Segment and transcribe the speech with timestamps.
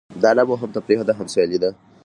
[0.23, 1.69] دا لوبه هم تفریح ده؛ هم سیالي.